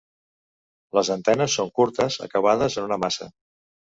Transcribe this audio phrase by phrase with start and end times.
[0.97, 3.29] Les antenes són curtes acabades en una maça.